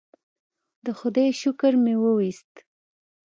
[0.85, 2.53] د خدای شکر مې وویست.